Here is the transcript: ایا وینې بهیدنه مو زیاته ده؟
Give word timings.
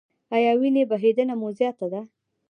ایا 0.35 0.51
وینې 0.59 0.83
بهیدنه 0.91 1.33
مو 1.39 1.49
زیاته 1.57 1.87
ده؟ 1.93 2.01